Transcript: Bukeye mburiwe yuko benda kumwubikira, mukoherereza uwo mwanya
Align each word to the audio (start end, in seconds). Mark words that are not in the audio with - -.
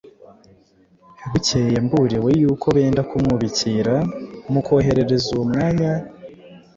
Bukeye 1.29 1.77
mburiwe 1.85 2.29
yuko 2.41 2.65
benda 2.77 3.01
kumwubikira, 3.09 3.95
mukoherereza 4.51 5.27
uwo 5.33 5.43
mwanya 5.49 5.91